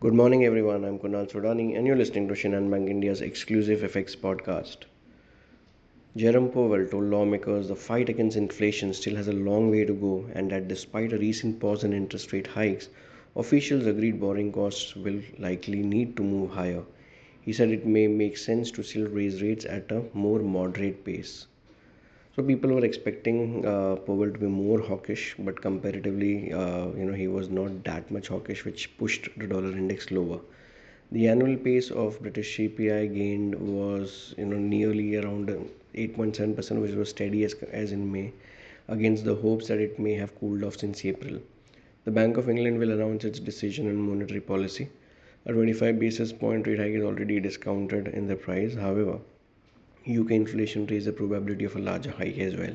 Good 0.00 0.14
morning, 0.14 0.44
everyone. 0.44 0.84
I'm 0.84 1.00
Kunal 1.00 1.28
Sodani, 1.28 1.76
and 1.76 1.84
you're 1.84 1.96
listening 1.96 2.28
to 2.28 2.34
Shinhan 2.34 2.70
Bank 2.70 2.88
India's 2.88 3.20
exclusive 3.20 3.80
FX 3.80 4.16
podcast. 4.16 4.84
Jerome 6.16 6.50
Powell 6.50 6.86
told 6.86 7.06
lawmakers 7.06 7.66
the 7.66 7.74
fight 7.74 8.08
against 8.08 8.36
inflation 8.36 8.94
still 8.94 9.16
has 9.16 9.26
a 9.26 9.32
long 9.32 9.72
way 9.72 9.84
to 9.84 9.92
go, 9.92 10.24
and 10.34 10.52
that 10.52 10.68
despite 10.68 11.12
a 11.12 11.18
recent 11.18 11.58
pause 11.58 11.82
in 11.82 11.92
interest 11.92 12.32
rate 12.32 12.46
hikes, 12.46 12.88
officials 13.34 13.86
agreed 13.86 14.20
borrowing 14.20 14.52
costs 14.52 14.94
will 14.94 15.20
likely 15.36 15.82
need 15.82 16.16
to 16.16 16.22
move 16.22 16.52
higher. 16.52 16.84
He 17.40 17.52
said 17.52 17.70
it 17.72 17.84
may 17.84 18.06
make 18.06 18.36
sense 18.36 18.70
to 18.70 18.84
still 18.84 19.08
raise 19.08 19.42
rates 19.42 19.64
at 19.64 19.90
a 19.90 20.04
more 20.14 20.38
moderate 20.38 21.04
pace. 21.04 21.48
So 22.38 22.44
people 22.44 22.70
were 22.70 22.84
expecting 22.84 23.66
uh, 23.66 23.96
Powell 23.96 24.30
to 24.30 24.38
be 24.38 24.46
more 24.46 24.78
hawkish, 24.80 25.34
but 25.40 25.60
comparatively, 25.60 26.52
uh, 26.52 26.86
you 26.96 27.04
know, 27.04 27.12
he 27.12 27.26
was 27.26 27.50
not 27.50 27.82
that 27.82 28.08
much 28.12 28.28
hawkish, 28.28 28.64
which 28.64 28.96
pushed 28.96 29.28
the 29.36 29.48
dollar 29.48 29.72
index 29.72 30.12
lower. 30.12 30.38
The 31.10 31.26
annual 31.26 31.56
pace 31.56 31.90
of 31.90 32.22
British 32.22 32.56
CPI 32.56 33.12
gained 33.12 33.56
was, 33.56 34.36
you 34.38 34.46
know, 34.46 34.56
nearly 34.56 35.16
around 35.16 35.48
8.7%, 35.96 36.80
which 36.80 36.94
was 36.94 37.08
steady 37.08 37.42
as, 37.42 37.54
as 37.72 37.90
in 37.90 38.12
May, 38.12 38.32
against 38.86 39.24
the 39.24 39.34
hopes 39.34 39.66
that 39.66 39.80
it 39.80 39.98
may 39.98 40.14
have 40.14 40.38
cooled 40.38 40.62
off 40.62 40.78
since 40.78 41.04
April. 41.04 41.40
The 42.04 42.12
Bank 42.12 42.36
of 42.36 42.48
England 42.48 42.78
will 42.78 42.92
announce 42.92 43.24
its 43.24 43.40
decision 43.40 43.88
on 43.88 43.96
monetary 43.96 44.40
policy. 44.40 44.88
A 45.46 45.52
25 45.52 45.98
basis 45.98 46.32
point 46.32 46.68
rate 46.68 46.78
hike 46.78 46.92
is 46.92 47.02
already 47.02 47.40
discounted 47.40 48.06
in 48.06 48.28
the 48.28 48.36
price. 48.36 48.76
However, 48.76 49.18
UK 50.06 50.30
inflation 50.30 50.86
raised 50.86 51.06
the 51.06 51.12
probability 51.12 51.64
of 51.64 51.76
a 51.76 51.78
larger 51.78 52.10
hike 52.10 52.38
as 52.38 52.56
well. 52.56 52.74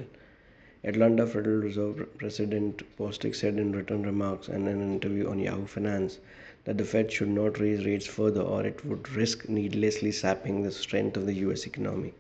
Atlanta 0.84 1.26
Federal 1.26 1.62
Reserve 1.62 2.05
President 2.18 2.84
Bostic 2.98 3.36
said 3.36 3.58
in 3.58 3.72
written 3.72 4.04
remarks 4.04 4.50
and 4.50 4.68
an 4.68 4.81
interview 4.81 5.30
on 5.30 5.40
Yahoo 5.40 5.66
Finance 5.66 6.20
that 6.66 6.78
the 6.78 6.84
Fed 6.84 7.12
should 7.12 7.30
not 7.30 7.59
raise 7.59 7.86
rates 7.86 8.05
further 8.05 8.41
or 8.41 8.66
it 8.66 8.84
would 8.86 9.09
risk 9.12 9.48
needlessly 9.48 10.12
sapping 10.12 10.62
the 10.62 10.72
strength 10.72 11.16
of 11.16 11.25
the 11.25 11.36
US 11.36 11.66
economy. 11.66 12.14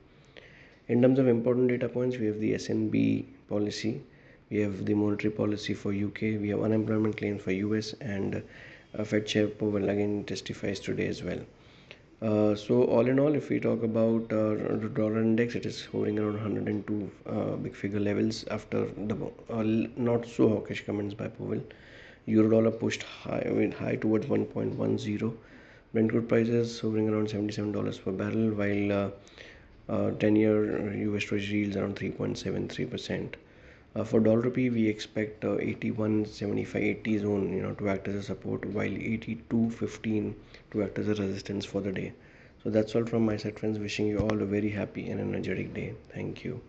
In 0.87 1.01
terms 1.01 1.19
of 1.19 1.27
important 1.27 1.69
data 1.69 1.89
points, 1.89 2.17
we 2.17 2.27
have 2.27 2.39
the 2.39 2.53
SNB 2.53 3.25
policy, 3.49 4.01
we 4.49 4.59
have 4.59 4.85
the 4.85 4.93
monetary 4.93 5.33
policy 5.33 5.73
for 5.73 5.93
UK, 5.93 6.21
we 6.39 6.49
have 6.49 6.61
unemployment 6.61 7.17
claims 7.17 7.41
for 7.41 7.51
US, 7.51 7.93
and 8.01 8.43
uh, 8.93 9.03
Fed 9.03 9.25
Chair 9.25 9.47
Powell 9.47 9.89
again 9.89 10.23
testifies 10.25 10.79
today 10.79 11.07
as 11.07 11.23
well. 11.23 11.39
Uh, 12.23 12.55
so 12.55 12.83
all 12.85 13.05
in 13.09 13.19
all, 13.19 13.35
if 13.35 13.49
we 13.49 13.59
talk 13.59 13.83
about 13.83 14.31
uh, 14.31 14.55
dollar 14.99 15.21
index, 15.21 15.55
it 15.55 15.65
is 15.65 15.83
hovering 15.83 16.17
around 16.17 16.35
102 16.35 17.11
uh, 17.25 17.55
big 17.57 17.75
figure 17.75 17.99
levels 17.99 18.45
after 18.49 18.85
the 18.95 19.15
uh, 19.49 19.63
not 19.97 20.25
so 20.25 20.47
hawkish 20.47 20.85
comments 20.85 21.13
by 21.13 21.27
Powell. 21.27 21.61
Euro 22.27 22.49
dollar 22.49 22.71
pushed 22.71 23.03
high, 23.03 23.43
I 23.45 23.49
mean, 23.49 23.73
high 23.73 23.97
towards 23.97 24.27
1.10. 24.27 25.33
Brent 25.91 26.09
crude 26.11 26.29
prices 26.29 26.79
hovering 26.79 27.09
around 27.09 27.27
$77 27.27 28.03
per 28.05 28.11
barrel, 28.13 28.51
while 28.51 29.11
10-year 29.89 30.93
US 30.93 31.23
Treasury 31.23 31.59
yields 31.59 31.75
around 31.75 31.97
3.73 31.97 32.89
percent. 32.89 33.35
Uh, 33.95 34.03
for 34.03 34.19
dollar 34.19 34.41
rupee, 34.41 34.69
we 34.69 34.87
expect 34.87 35.43
uh, 35.45 35.57
81 35.59 36.25
75 36.25 36.81
80 36.83 37.17
zone 37.19 37.53
you 37.53 37.61
know 37.61 37.73
to 37.73 37.89
act 37.89 38.07
as 38.07 38.15
a 38.15 38.23
support 38.23 38.65
while 38.65 38.85
82 38.85 39.69
15 39.69 40.35
to 40.71 40.83
act 40.83 40.99
as 40.99 41.07
a 41.07 41.15
resistance 41.15 41.65
for 41.65 41.81
the 41.81 41.91
day. 41.91 42.13
So 42.63 42.69
that's 42.69 42.95
all 42.95 43.05
from 43.05 43.25
my 43.25 43.37
side 43.37 43.59
friends. 43.59 43.79
Wishing 43.79 44.07
you 44.07 44.19
all 44.19 44.41
a 44.41 44.45
very 44.45 44.69
happy 44.69 45.09
and 45.09 45.19
energetic 45.19 45.73
day. 45.73 45.93
Thank 46.09 46.43
you 46.43 46.61